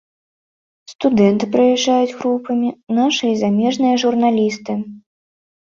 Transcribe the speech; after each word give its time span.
Студэнты 0.93 1.49
прыязджаюць 1.57 2.17
групамі, 2.23 2.69
нашы 3.03 3.23
і 3.35 3.39
замежныя 3.45 3.95
журналісты. 4.07 4.81